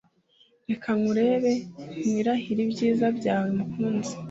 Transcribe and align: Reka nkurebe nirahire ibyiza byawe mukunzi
Reka 0.69 0.89
nkurebe 0.97 1.51
nirahire 2.09 2.59
ibyiza 2.67 3.07
byawe 3.17 3.47
mukunzi 3.57 4.13